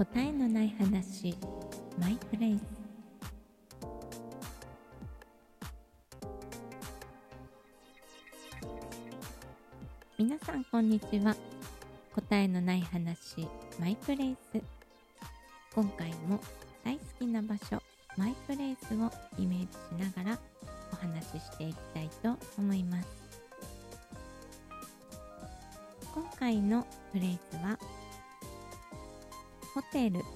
[0.00, 1.36] 答えのない話。
[1.98, 2.62] マイプレイス
[10.16, 11.36] 皆さんこんにちは。
[12.14, 13.46] 答えのない話。
[13.78, 14.62] マイプレイス
[15.74, 16.40] 今回も
[16.82, 17.82] 大好きな場所
[18.16, 20.38] マイプレイスをイメージしながら
[20.94, 23.08] お話ししていきたいと思います。
[26.14, 27.78] 今回のプレイスは
[29.80, 30.26] ホテルです、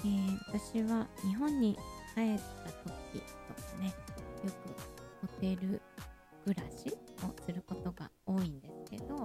[0.00, 1.74] えー、私は日本に
[2.14, 3.88] 帰った時とかね
[4.42, 4.70] よく
[5.20, 5.82] ホテル
[6.46, 6.96] 暮らし
[7.26, 9.16] をすることが多いんですけど、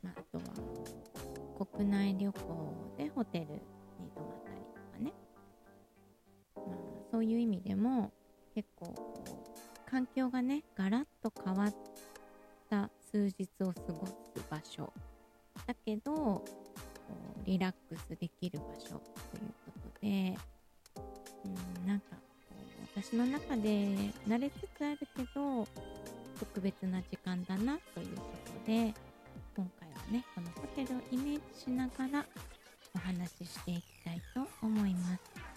[0.00, 3.58] まあ、あとは国内旅行でホテルに
[4.14, 5.12] 泊まったりとかね、
[6.54, 6.76] まあ、
[7.10, 8.12] そういう意味でも
[8.54, 8.94] 結構
[9.90, 11.74] 環境がねガラッと変わっ
[12.70, 14.14] た数日を過ごす
[14.48, 14.92] 場所
[15.66, 16.44] だけど
[17.44, 19.00] リラックスできる場所という
[19.66, 20.36] ことで、
[21.44, 22.16] うん、なんか
[22.96, 23.96] 私の中で
[24.28, 25.66] 慣れつつあるけど
[26.38, 28.22] 特別な時間だなというこ
[28.64, 28.94] とで
[29.56, 32.24] 今回はねこのホテルをイメージしながら
[32.94, 35.54] お話ししていきたいと思います。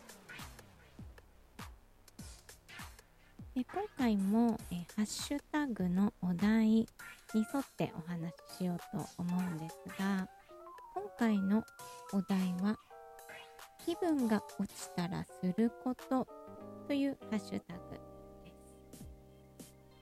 [3.55, 6.88] で今回もえハッシュタグのお題
[7.33, 10.28] に沿ってお話ししようと思うんですが
[10.94, 11.64] 今回の
[12.14, 12.78] お題は
[13.86, 16.28] 気分が落ちたらすること
[16.88, 17.97] というハッシュタグで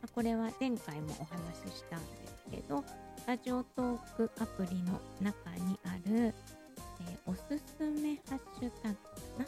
[0.08, 0.12] す。
[0.14, 2.84] これは前回もお話ししたんですけど、
[3.28, 7.40] ラジオトークアプリの中にある、えー、おす
[7.78, 9.02] すめハッシュタグか
[9.38, 9.48] な、はい、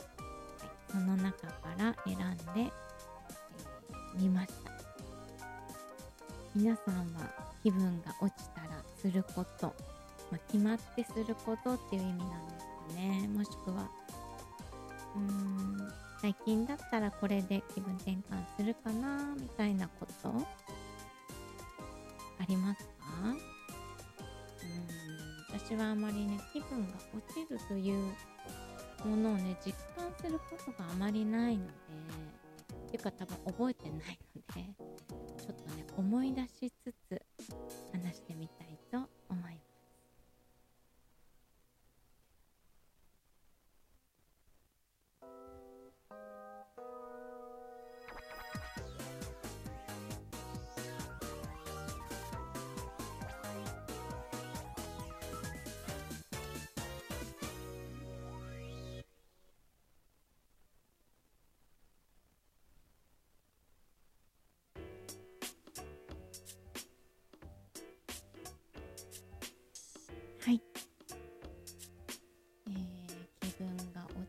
[0.92, 2.18] その中から選ん
[2.54, 4.72] で、えー、見ました。
[6.56, 9.76] 皆さんは気分が落ちたらすること、
[10.32, 13.28] まあ、決まってすることっていう意味なんですかね。
[13.28, 13.90] もしくは、
[15.18, 15.92] うーん
[16.22, 18.22] 最近だったらこれで気分転換
[18.58, 20.30] するかなみたいなこと。
[22.40, 22.94] ありますか？
[23.26, 23.38] うん
[25.60, 28.14] 私はあまりね気分が落ちるという
[29.06, 31.74] ものをね実感することがあまりないので
[32.88, 34.74] っていうか多分覚えてないので
[35.44, 37.17] ちょっとね思い出しつつ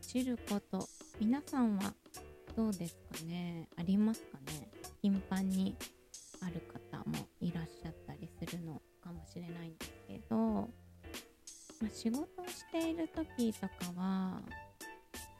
[0.09, 0.87] が落ちること。
[1.19, 1.93] 皆さんは
[2.55, 3.67] どうですかね？
[3.77, 4.67] ありますかね？
[5.01, 5.75] 頻繁に
[6.41, 6.61] ある
[6.91, 10.67] 方もいらっしゃったりするのかもしれないんですけど、ま
[11.83, 14.41] あ、仕事をしている時とかは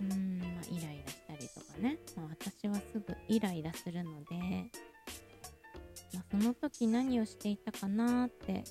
[0.01, 4.35] うーん、まあ、イライラしたりとかね、まあ、私はすぐイライラするので、
[6.13, 8.63] まあ、その時何をしていたかなって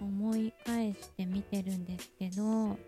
[0.00, 2.78] 思い返して見てるんですけど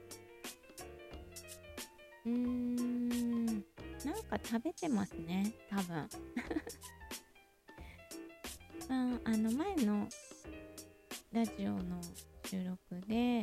[2.27, 3.47] うーん。
[4.05, 5.97] なんか食べてますね多分。
[8.89, 10.09] ああの前の
[11.33, 12.01] ラジオの
[12.45, 12.79] 収録
[13.09, 13.43] で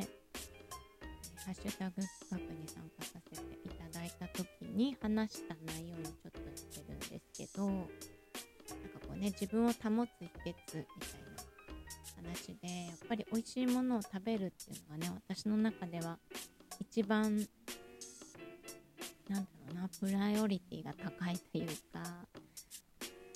[1.45, 7.89] ハッシュタグ企画に参加させていただいた時に話した内容にちょっと似てるんですけどなんか
[9.05, 10.05] こうね自分を保つ秘訣み
[10.63, 10.87] たいな
[12.15, 16.19] 話でやっぱり美味しいものを食べるっていうのがね私の中では
[16.79, 17.45] 一番
[19.33, 22.03] なんだろうなプライオリティが高いというか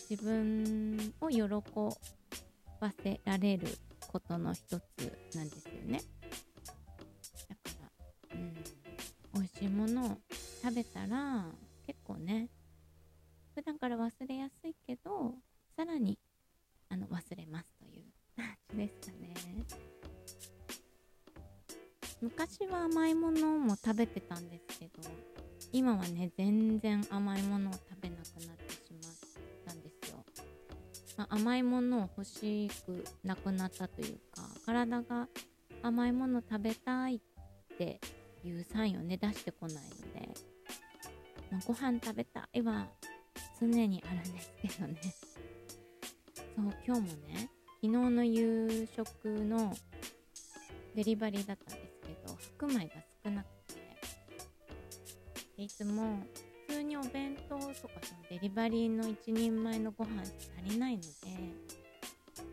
[0.08, 1.44] 自分を喜
[2.80, 3.68] ばせられる
[4.08, 4.76] ことの一つ
[5.36, 6.02] なんですよね。
[7.50, 7.62] だか
[8.32, 8.54] らうん。
[9.34, 10.18] 美味しいものを
[10.64, 11.46] 食べたら
[11.86, 12.50] 結構ね
[13.56, 15.34] 普段から忘れやすいけど
[15.76, 16.20] さらに
[16.90, 18.04] あの忘れますという
[18.36, 19.34] 感じですかね。
[22.20, 25.04] 昔は甘いものも食べてたんですけど
[25.72, 29.12] 今はね全然甘いものを食べなくなってしまっ
[29.66, 30.24] たんですよ、
[31.18, 35.28] まあ、甘いものを欲しくなくなったというか体が
[35.84, 37.20] 甘いもの食べたいっ
[37.78, 38.00] て
[38.44, 39.82] いうサインをね出してこないの
[40.14, 40.30] で、
[41.52, 42.88] まあ、ご飯食べたいは
[43.60, 44.54] 常にあるんです。
[44.62, 45.00] けどね
[46.56, 47.50] そう今日もね
[47.80, 49.72] 昨日の夕食の、
[50.96, 53.57] デリバリーだったんですけど白米が少なくて
[55.58, 56.20] いつも
[56.68, 61.08] 普通にお弁当とかそのデリバリーの一人前のご飯足りないので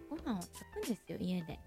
[0.08, 1.58] ご飯を炊くんですよ家で。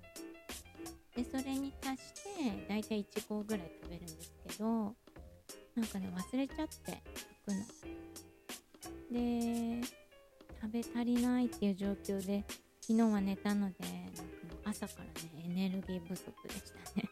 [1.16, 7.66] でそれに足してだいたい1合ぐらい食べるんですけどなんかね忘れちゃって炊くの。
[9.12, 9.81] で
[10.60, 12.44] 食べ足りないっていう状況で
[12.81, 14.28] 昨日は寝たのでなんかも
[14.66, 15.12] う朝からね
[15.45, 17.10] エネルギー不足でしたね。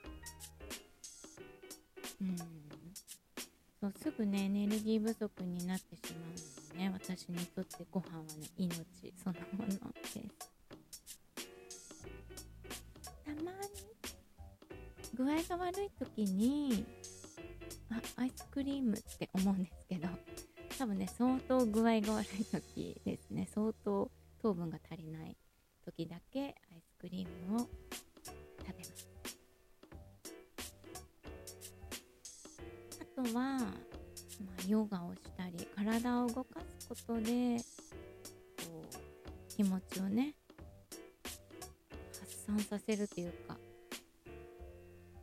[2.21, 2.64] うん。
[3.85, 6.35] そうすぐねエネルギー不足になってしまうの
[6.73, 10.19] でね私にとってご飯はね命そのものです。
[13.23, 13.57] たまに
[15.13, 16.83] 具合が悪い時に
[17.91, 20.07] あアイスクリームって思うんですけど
[20.79, 23.47] 多分ね相当具合が悪い時ですね。
[23.53, 24.09] 相当
[24.41, 25.37] 糖分が足りない
[25.85, 26.43] 時だけア
[26.73, 27.69] イスクリームを食
[28.69, 29.14] べます。
[33.15, 33.61] とは、まあ、
[34.67, 37.57] ヨガをしたり体を動かすことで
[38.65, 40.33] こう気持ちをね
[42.19, 43.57] 発散させるというか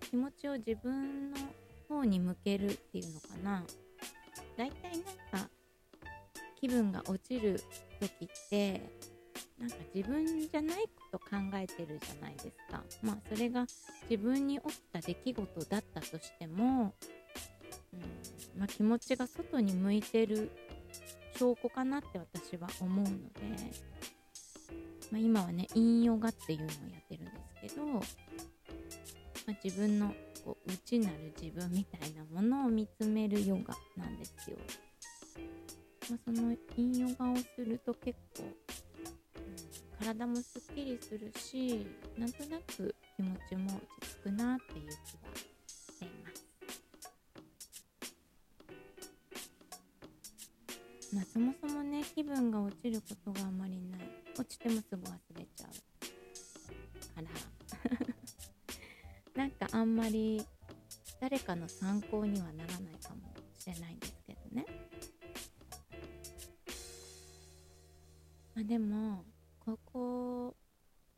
[0.01, 1.37] 気持ちを自分の
[1.89, 3.65] 方に向けるっていうのかな。
[4.57, 5.49] だいたいなんか
[6.61, 7.61] 気分が落ちる
[8.01, 8.83] 時って
[9.59, 12.83] なんか自分じゃないこと考えてるじゃないですか。
[13.03, 13.67] まあそれが
[14.11, 16.95] 自分に起きた出来事だったとしても、
[18.57, 20.51] まあ、気持ちが外に向いてる
[21.39, 23.19] 証拠かなって私は思うので、
[25.11, 27.87] まあ、今はね陰ヨガっていうのをやってるんですけど
[29.47, 30.15] まあ、自分の
[30.45, 34.57] こう内なる自分みたいなものを見つめるヨガなんですよ。
[36.11, 38.45] まあ、その陰ヨガをすると結構、
[39.99, 41.87] 体もすっきりするし
[42.19, 45.52] なんとなく気持ちも落ち着くなっていう気が
[51.13, 54.01] まあ、そもそもね気分が落ちることがあまりない。
[54.39, 55.73] 落ちてもすぐ忘れちゃう。
[57.15, 57.29] から。
[59.37, 60.43] なんかあんまり
[61.21, 64.67] 誰かの参考にはならないかもしれないんですけどね。
[68.55, 69.25] まあ、でも
[69.61, 70.57] ここ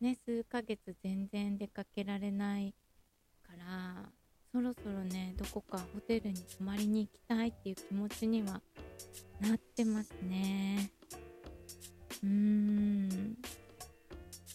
[0.00, 2.74] ね数ヶ月全然出かけられない
[3.42, 4.08] から
[4.52, 8.60] そろそろねどこかホテルに泊まりに行きたいっていう気持ちには
[9.40, 10.90] なってますね。
[12.22, 13.38] うーん。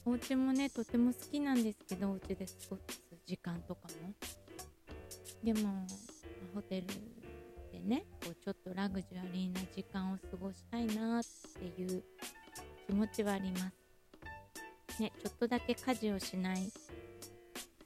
[0.05, 2.83] お家もねとても好きなんですけどお家で過ごす
[3.25, 4.13] 時間とかも。
[5.43, 5.85] でも
[6.53, 6.87] ホテル
[7.71, 12.03] でねこうちょっとラグジュアリーな時間を過ごしたいなっていう
[12.87, 14.99] 気持ちはあります。
[15.01, 16.57] ねちょっとだけ家事をしない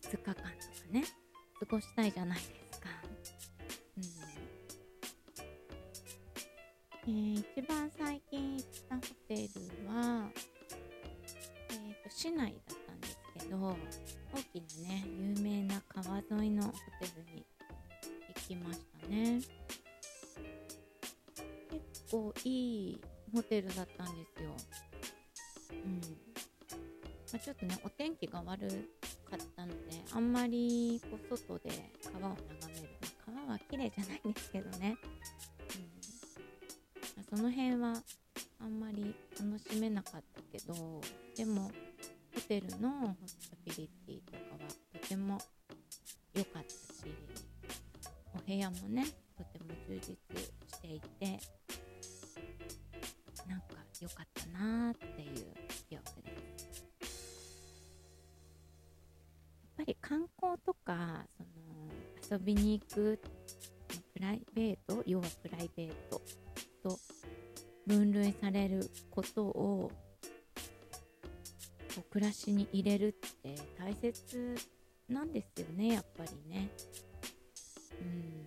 [0.01, 0.49] 2日間とか
[0.91, 1.03] ね
[1.59, 2.62] 過ごしたいじゃないです
[7.05, 9.39] えー、一番最近行ったホテル
[9.89, 10.29] は、
[11.69, 15.03] えーと市内だったんですけど大きなね
[15.37, 16.77] 有名な川沿いのホテ
[17.17, 17.45] ルに
[18.35, 19.41] 行きましたね。
[21.69, 22.49] 結構い
[22.91, 23.01] い
[23.33, 24.55] ホテルだったんですよ。
[25.71, 25.99] うん。
[25.99, 26.05] ま
[27.35, 28.69] あ、ちょっとねお天気が悪
[29.29, 32.37] かったのであんまりこう外で川を眺
[32.75, 34.95] める、まあ、川は綺麗じゃないんですけどね、
[37.35, 37.95] その辺は
[38.59, 41.01] あんまり楽しめなかったけど
[41.35, 41.71] でも
[42.35, 45.39] ホテルのホスタビリティとかはとても
[46.35, 47.11] 良かったし
[48.35, 51.39] お部屋もねとても充実していて
[53.49, 53.65] なんか
[53.99, 55.53] 良かったなーっていう
[55.89, 56.85] 記憶です。
[59.63, 61.43] やっぱり観光とかそ
[62.35, 63.19] の遊びに行く
[64.13, 66.21] プライベート要はプライベート
[67.87, 69.91] 分類されることを
[71.95, 74.55] こう暮らしに入れるって大切
[75.09, 76.69] なんですよねやっぱりね。
[78.01, 78.43] うん。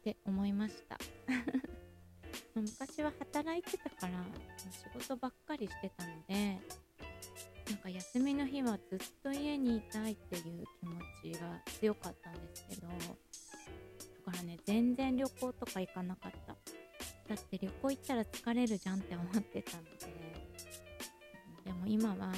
[0.00, 0.98] って思いました。
[2.54, 4.24] 昔は働いてたから
[4.94, 6.58] 仕事ばっかりしてたので
[7.70, 12.94] なんか休みの日はずっと家にいたいっていう気持ちが強かったんですけどだ
[14.32, 16.56] からね全然旅行とか行かなかった。
[17.28, 20.30] だって旅行行ったら疲れるじゃんって思ってたので。
[21.64, 22.32] でも今は、ま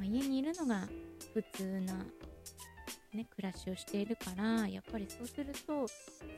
[0.00, 0.88] あ、家にいるのが
[1.34, 1.94] 普通な、
[3.12, 5.86] ね、暮らしをしているからやっぱりそうすると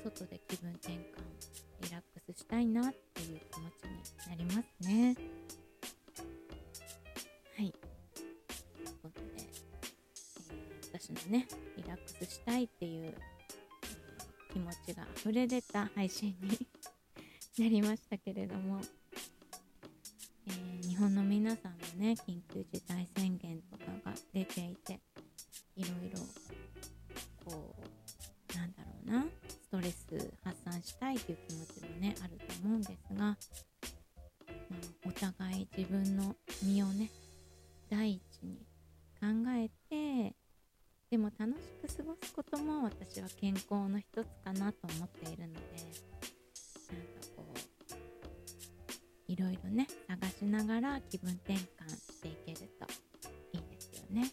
[0.02, 0.96] 外で気分転換
[1.82, 5.14] リラックスしたいなっていう気持ちになりますね。
[7.56, 7.72] はい。
[7.72, 9.44] ということで、
[10.94, 11.46] えしのね
[11.76, 13.14] リラックスしたいっていう
[14.52, 16.66] 気持ちが溢れ出た配信に
[17.58, 18.80] なりましたけれども、
[20.46, 25.00] えー、日本の皆さんもね緊急事態宣言とかが出ていて
[25.74, 26.18] いろいろ
[27.46, 27.74] こ
[28.52, 33.36] うなんだろうなストレス発散したいという気持ちもねあると思うんですが、まあ、
[35.06, 37.10] お互い自分の身をね
[37.90, 38.58] 第一に
[39.18, 40.34] 考えて
[41.10, 41.58] でも楽し
[41.88, 46.15] く過ごすことも私は健康の一つかなと思っているので
[49.36, 51.58] いろいろね探しながら気分転換
[51.90, 52.86] していけると
[53.52, 54.30] いいですよね。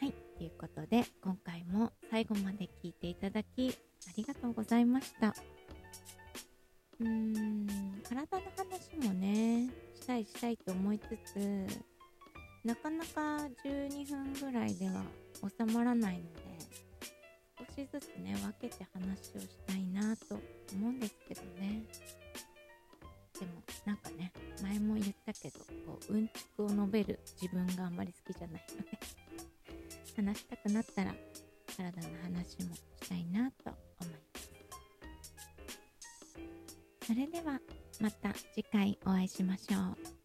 [0.00, 3.70] はいということで今回も最後まで聞いていただき
[4.08, 5.32] ありがとうございました。
[6.98, 11.66] うーん体の話もねしたいしたいと思いつつ
[12.64, 15.04] なかなか12分ぐらいでは
[15.58, 16.40] 収まらないので
[17.56, 20.40] 少しずつね分けて話をしたいなと
[20.74, 21.82] 思うんですけどね。
[23.38, 23.52] でも
[23.84, 28.66] なんかね前も言ったけどこううんちくを述べる自分があんまり好きじゃない。
[28.76, 28.98] の で
[30.16, 31.14] 話したくなったら
[31.76, 34.52] 体の話もしたいなと思います。
[37.06, 37.60] それでは
[38.00, 40.21] また次回お会いしましょう。